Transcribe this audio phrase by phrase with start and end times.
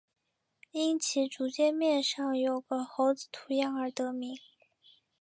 [0.71, 4.35] 因其主界面上有个猴子图样而得名。